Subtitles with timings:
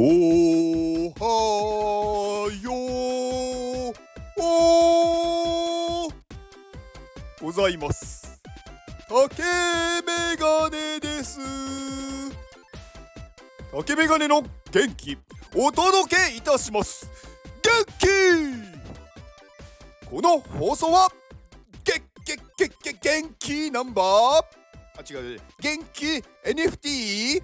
[0.00, 2.70] おはよ
[7.40, 7.44] う。
[7.44, 8.40] ございます。
[9.08, 11.40] 竹メガネです。
[13.72, 15.18] 竹メガネの元気
[15.56, 17.10] お届けいたします。
[17.60, 18.06] 元気。
[20.08, 21.08] この放送は
[21.82, 21.94] げ
[22.24, 27.42] げげげ元気ナンバーあ違う元気 NFT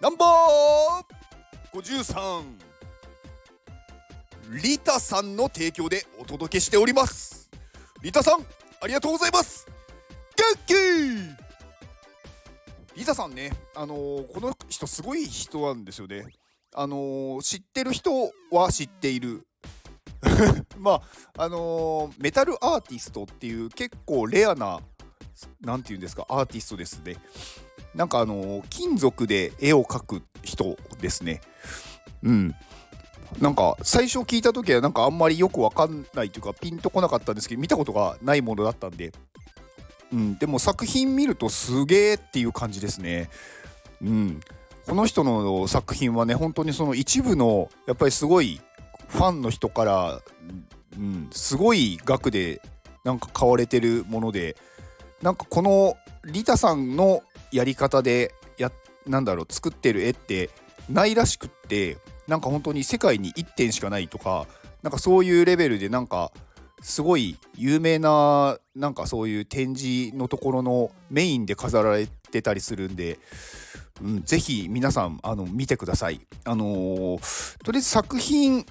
[0.00, 1.15] ナンバー。
[1.76, 2.42] 53
[4.62, 7.50] リタさんの提供でお届けしております。
[8.02, 8.46] リタさん
[8.80, 9.66] ありがとうございます。
[12.96, 16.26] リタさんねあのーこの人すごい人なんですよね。
[16.74, 18.10] あのー知ってる人
[18.50, 19.46] は知っている。
[20.78, 21.02] ま
[21.36, 24.80] ああのーメタルアーティストっていう結構レアな
[25.60, 27.16] なんていうんですかアーティストですね。
[27.96, 31.40] なんかあの金属で絵を描く人ですね。
[32.22, 32.54] うん。
[33.40, 39.12] なんか最初聞いた時はなんかあんまりよくわかんないというかピンとこなかったんですけど見たことがないものだったんで。
[40.12, 40.38] うん。
[40.38, 43.30] でも作品見るとすげーっていう感じですね。
[44.02, 44.40] うん。
[44.86, 48.60] この人の作品はね本当にその一部のやっぱりすごい
[49.08, 50.20] ファンの人から、
[50.96, 52.60] うん、すごい額で
[53.04, 54.56] なんか買われてるもので
[55.22, 57.22] なんかこのリタさんの
[57.56, 58.70] やり方でや
[59.06, 60.50] なんだろう作ってる絵って
[60.90, 61.96] ないらしくって
[62.28, 64.46] なんか本当に世界に1点しかないとか
[64.82, 66.32] なんかそういうレベルでなんか
[66.82, 73.18] すごい有名ななんかそういう展示のところのメインで飾られてたりするんで、
[74.02, 76.20] うん、ぜひ皆さんあの見てください。
[76.44, 78.66] あのーとりあえず作品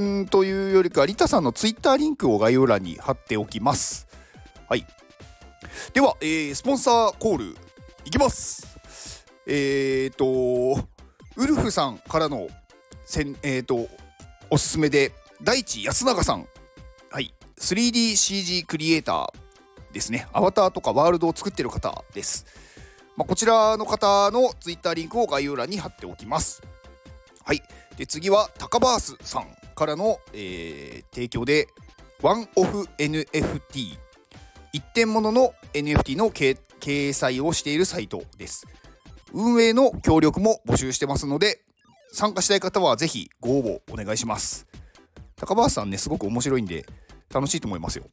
[0.00, 4.08] んというよりかリタさんのツイッターリンクを概要欄に貼っておきます。
[4.68, 4.86] はい。
[5.92, 7.56] では、えースポンサーコール
[8.04, 9.24] いきます。
[9.46, 10.24] えっ、と
[11.36, 12.48] ウルフさんからの
[13.04, 13.88] せんえっ、と
[14.50, 16.46] おすすめで大地安永さん。
[17.10, 17.34] はい。
[17.58, 19.32] 3DCG クリエイター
[19.92, 20.26] ですね。
[20.32, 22.46] アバターとかワールドを作ってる方です、
[23.16, 26.62] まあ、こちらの方のツイッターリンクを概要欄に貼っておきます。
[27.44, 27.62] はい。
[27.96, 31.68] で次はタカバースさんからの、えー提供で
[32.22, 33.98] ワンオフ NFT
[34.74, 38.66] 一点物の NFT の掲載をしているサイトです。
[39.32, 41.60] 運営の協力も募集してますので
[42.10, 44.66] 参加したい方はぜひご応募お願いします。
[45.36, 46.86] 高橋さんねすごく面白いんで
[47.32, 48.06] 楽しいと思いますよ。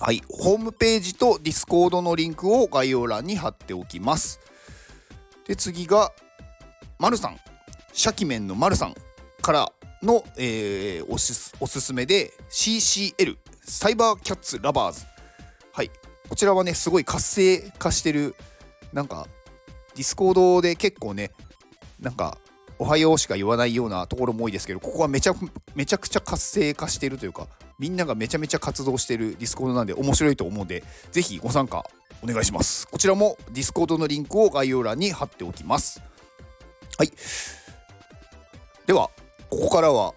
[0.00, 4.40] はいホームページとディスコードのリンクを概要欄に貼っておきます。
[5.46, 6.12] で次が
[6.98, 7.38] まるさん。
[7.92, 8.94] シャキメンのまるさん
[9.42, 11.12] からの、えー
[11.60, 15.17] おすすめで CCL サイバーキャッツラバーズ。
[16.28, 18.34] こちらはねすごい活性化してる
[18.92, 19.26] なんか
[19.94, 21.30] ディスコードで結構ね
[22.00, 22.38] なんか
[22.78, 25.34] おはようしか言わないようなところも多いですけどここはめちゃ
[25.74, 31.84] めちゃくちゃ活性化してるというかみんながめちゃめちゃ活動してるディスコードなんで面白いと思うんでぜひご参加
[32.22, 32.88] お願いします。
[32.88, 36.02] こちらもディスコードのリンクを概要欄に貼っておきます。
[36.98, 37.12] はい。
[38.86, 39.10] では
[39.50, 40.14] ここからは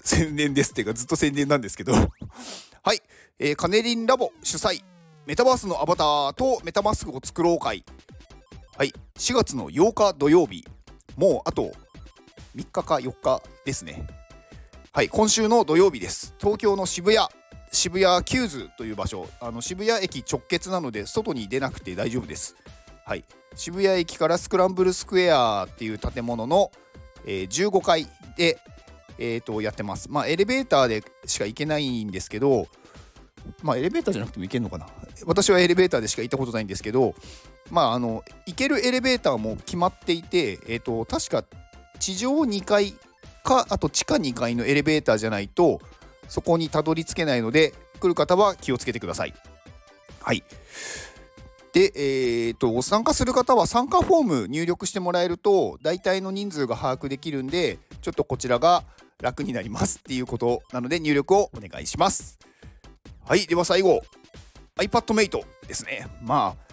[0.00, 1.92] 宣伝ですっていうかずっと宣伝なんですけど。
[1.92, 3.00] はい、
[3.38, 4.93] えーカネリンラボ主催。
[5.26, 7.82] メタバースのアバターとメタマスクを作ろう会。
[8.76, 8.92] はい。
[9.16, 10.66] 4月の8日土曜日。
[11.16, 11.72] もうあと
[12.54, 14.06] 3日か4日ですね。
[14.92, 15.08] はい。
[15.08, 16.34] 今週の土曜日です。
[16.38, 17.26] 東京の渋谷。
[17.72, 19.26] 渋谷キューズという場所。
[19.40, 22.54] あの渋谷駅直結なので外に出なくて大丈夫です。
[23.06, 23.24] はい。
[23.54, 26.70] 渋谷駅からスクランブルスクエアっていう建物の、
[27.24, 28.58] えー15階で、
[29.16, 30.10] えー、とやってます。
[30.10, 32.66] まあエレベーターでしか行けないんですけど
[33.62, 34.86] まあエレベーターじゃなくても行けるのかな。
[35.26, 37.14] 私はエレベーターでしか行ったことないんですけど
[37.70, 41.44] まああの行けるエレベーターも決まっていてえっ、と確か
[41.98, 42.94] 地上2階
[43.44, 45.80] かあと地下2階のエレベーターじゃないと
[46.28, 49.34] そこにたどり着けないので来る方は気をつけてください。
[50.20, 50.42] はい。
[51.72, 58.84] で、えー、と参加する方は参加フォーム入力してもらえると大体の人数が把握できるんでちょっとこちらが
[59.20, 62.38] 楽になりますっていうことなので入力をお願いします。
[63.26, 63.46] はい。
[63.46, 64.02] では最後。
[64.78, 66.06] iPadMate ですね。
[66.22, 66.64] まあ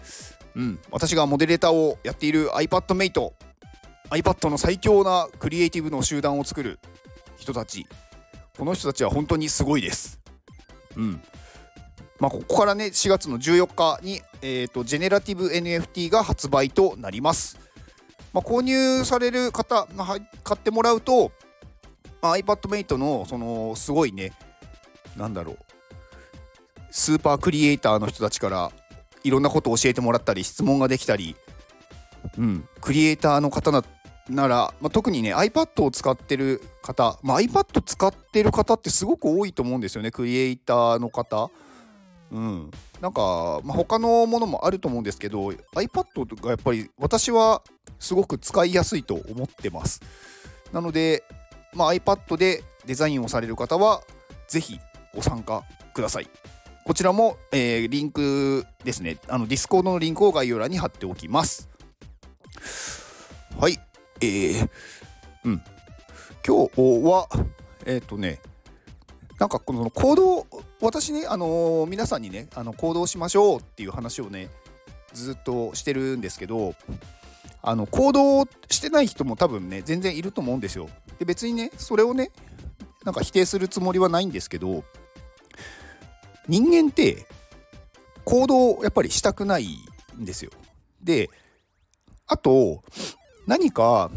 [0.54, 0.78] うん。
[0.90, 3.32] 私がモデレーターをやっている iPadMate
[4.10, 6.78] iPad の最強なクリエイティブの集団を作る
[7.38, 7.86] 人たち。
[8.58, 10.20] この人たちは本当にすごいです。
[10.96, 11.22] うん。
[12.22, 17.58] まあ、ここからね4月の14日に、えー、とジェネラティブ NFT が発売となります、
[18.32, 20.06] まあ、購入される方、まあ
[20.44, 21.32] 買ってもらうと、
[22.20, 24.32] まあ、iPadMate のそのすごいね
[25.16, 25.58] なんだろう。
[26.92, 28.70] スーパークリエイターの人たちから
[29.24, 31.34] いろんなことを教えてもらったり質問ができたり、
[32.38, 33.72] うん、クリエイターの方
[34.28, 41.50] なら、まあ、特にね iPad を使ってる方、まあ、iPad 使ってる方ってすごく多いと思うんですよねクリエイターの方。
[42.30, 42.70] うん、
[43.02, 47.62] なんか、まあ、他のものもあると思うんですけど iPad がやっぱり私は
[47.98, 50.00] すごく使いやすいと思ってます。
[50.72, 51.24] なので、
[51.74, 54.00] まあ、iPad でデザインをされる方は
[54.48, 54.78] ぜひ
[55.14, 55.62] ご参加
[55.92, 56.28] ください。
[56.84, 61.68] こちらも、えー、リンクですね、あのディスコードのリンクを概要欄に貼っておきます。
[63.58, 63.78] はい、
[64.20, 64.68] えー、
[65.44, 65.62] うん。
[66.44, 67.28] 今日は、
[67.86, 68.40] えっ、ー、とね、
[69.38, 70.46] なんかこの行動、
[70.80, 74.50] 私ね、あのー、皆さんにね、あの行動しましょうっていう話をね、
[75.12, 76.74] ずっとしてるんですけど、
[77.62, 80.88] あの行動してない人も多分ね、全然いると思うんですよ。
[81.20, 82.32] で、別にね、それをね、
[83.04, 84.82] なんか否定するつもりはないんですけど、
[86.48, 87.26] 人間って
[88.24, 89.66] 行動やっぱりしたくない
[90.18, 90.50] んですよ。
[91.02, 91.30] で
[92.26, 92.82] あと
[93.46, 94.10] 何か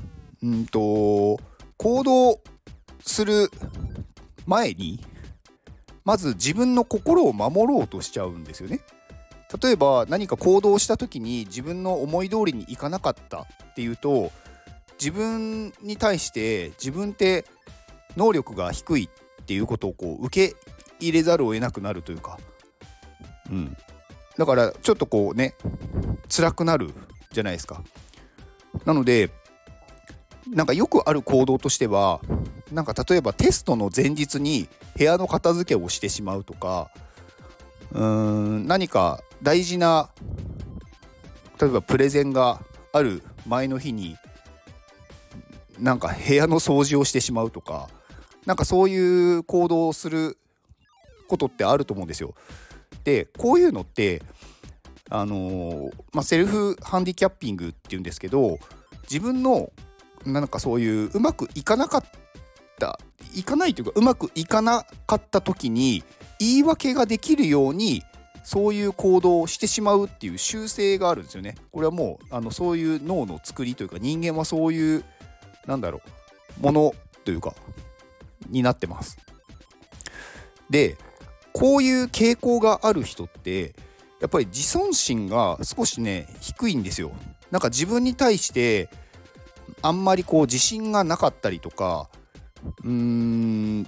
[0.44, 1.40] うんと
[1.78, 2.40] 行動
[3.02, 3.50] する
[4.46, 5.04] 前に
[6.04, 8.82] まず自分の心を守ろうとしちゃうんですよね。
[9.62, 14.32] 例えば何か行動した時に自分の思い通りにいかなかったっていうと
[15.00, 17.46] 自分に対して自分って
[18.18, 19.10] 能力が低い
[19.42, 20.56] っていうことをこう受け
[21.10, 22.38] 入れざるを得なくなるというか、
[23.50, 23.78] うん、
[24.38, 25.56] だからちょっとこうね
[26.30, 26.94] 辛くなる
[27.32, 27.84] じゃないですか。
[28.86, 29.32] なので
[30.48, 32.22] なんかよくある行動としては
[32.72, 34.68] なんか例えばテストの前日に
[34.98, 36.92] 部屋の片付けをしてしまうとか
[37.92, 40.10] うーん何か大事な
[41.60, 42.60] 例えばプレゼンが
[42.92, 44.18] ある前の日に
[45.80, 47.90] なんか部屋の掃除をしてしまうとか
[48.46, 50.38] なんかそういう行動をする
[51.28, 52.36] ことってあると思うんですよ。
[53.04, 54.22] でこういうのって
[55.10, 58.58] あのー、まあ、セルフハンディキャッピングっていうんですけど
[59.04, 59.72] 自分の
[60.26, 62.04] なんかそういううまくいかなかっ
[62.80, 63.00] た
[63.36, 66.04] いかないというかうまくいかなかった時に
[66.40, 68.02] 言い訳ができるように
[68.44, 71.56] そういう行動をしてしまうっていう習性があるんですよね。
[71.72, 75.04] これはもうあのそういう脳の作りというか人間はそういう
[75.66, 76.02] なんだろ
[76.60, 76.94] うもの
[77.24, 77.54] というか
[78.48, 79.18] になってます。
[80.70, 80.98] で
[81.56, 83.76] こういう傾向がある人って
[84.20, 87.14] やっぱり自尊心が少しね低いんですよ。
[87.50, 88.90] なんか自分に対して
[89.82, 92.10] あんまりこう自信がなかったりとか
[92.84, 93.88] うーん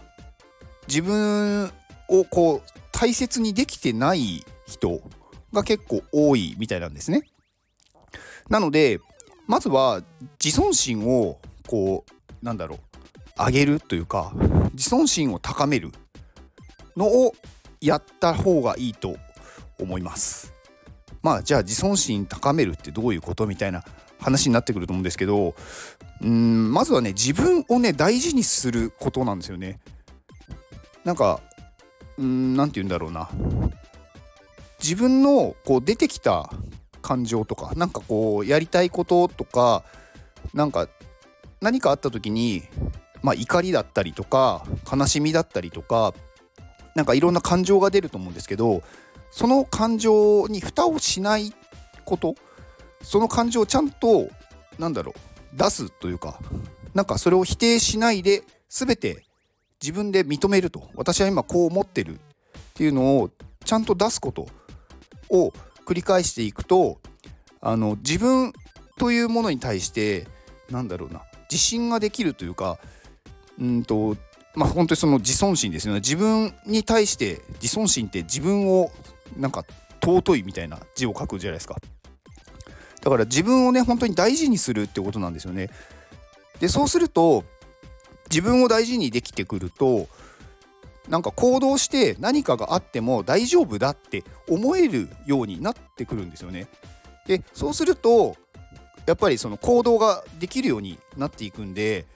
[0.88, 1.70] 自分
[2.08, 5.02] をこう大切にできてない人
[5.52, 7.24] が結構多いみたいなんですね。
[8.50, 9.02] なので
[9.46, 10.02] まずは
[10.42, 12.80] 自尊心をこうなんだろう
[13.38, 14.32] 上げるというか
[14.72, 15.92] 自尊心を高める
[16.96, 17.36] のを
[17.82, 19.18] やった方がいいと
[19.80, 20.54] 思います。
[21.22, 23.84] まあじゃあ自尊心高めるってどういうことみたいな
[24.20, 25.56] 話になってくると思うんですけど
[26.22, 29.80] うんまずはね自分をね大事にすることなんですよね。
[31.04, 31.40] なんか
[32.18, 33.30] うん何て言うんだろうな
[34.80, 36.50] 自分のこう出てきた
[37.02, 39.84] 感情とかなんかこうやりたいこととか
[40.54, 40.88] なんか
[41.62, 42.64] 何かあった時に
[43.22, 46.14] まあ怒りだったりとか悲しみだったりとか
[46.98, 48.82] なんかいろんな感情が出ると思うんですけど
[49.30, 51.54] その感情に蓋をしない
[52.06, 52.34] こと
[53.04, 54.30] その感情をちゃんと
[54.80, 55.14] なんだろ
[55.54, 56.40] う出すというか
[56.96, 59.24] なんかそれを否定しないで全て
[59.80, 60.90] 自分で認めると。
[60.96, 62.18] 私は今こう思ってるっ
[62.74, 63.30] ていうのを
[63.64, 64.48] ちゃんと出すこと
[65.30, 65.54] を
[65.86, 67.00] 繰り返していくと
[67.62, 68.54] あの自分
[68.98, 70.26] というものに対して
[70.72, 72.80] なんだろうな自信ができるというか
[73.60, 74.18] うんと
[74.58, 76.00] まあ本当にその自尊心ですよね。
[76.00, 78.92] 自分に対して自尊心って自分を
[79.38, 79.64] なんか
[80.04, 81.76] 尊いみたいな字を書くじゃないですか。
[83.04, 85.70] だから自分をね本当に大事にするってことなんですよね。
[86.60, 87.44] でそうすると
[88.32, 90.08] 自分を大事にできてくると
[91.08, 96.68] なんか行動して何かがあっても大丈夫だって思えるようになってくるんですよね。
[97.28, 98.36] でそうすると
[99.06, 102.08] やっぱりその行動ができるようになっていくんで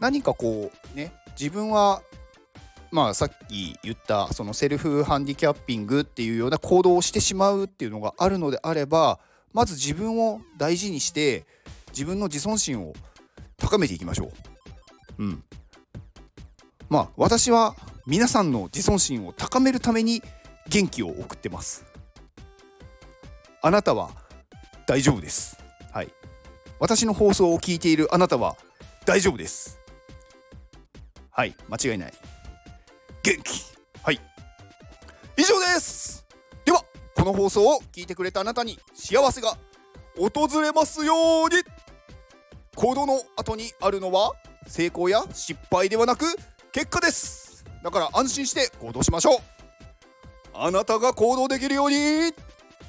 [0.00, 2.02] 何かこうね自分は
[2.90, 9.18] まあさっき言ったそのセルフハンディキャッピングっていうような行動をしてしまうっていうのがあるのであれば
[9.52, 11.44] まず自分を大事にして
[11.88, 12.94] 自分の自尊心を
[13.56, 14.30] 高めていきましょ
[15.18, 15.22] う。
[15.22, 15.44] うん。
[16.88, 20.22] まあ私は皆さんの自尊心を高めるために
[20.68, 21.84] 元気を送ってます。
[23.62, 24.10] あなたは
[24.86, 25.58] 大丈夫です。
[25.92, 26.12] はい。
[26.78, 28.56] 私の放送を聞いているあなたは
[29.06, 29.81] 大丈夫です。
[31.32, 31.56] はい。
[31.68, 32.12] 間違いない。
[33.22, 33.64] 元気。
[34.02, 34.20] はい。
[35.38, 36.26] 以上です。
[36.66, 36.84] では
[37.14, 39.56] この放送を聞いてくれたあなたに幸せが
[40.18, 41.14] 訪れますよ
[41.46, 41.56] うに。
[42.76, 44.32] 行動の後にあるのは
[44.66, 46.26] 成功や失敗ではなく
[46.70, 47.64] 結果です。
[47.82, 49.38] だから安心して行動しましょう。
[50.54, 51.96] あなたが行動できるように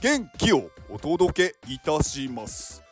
[0.01, 2.83] 元気をお届けいたします。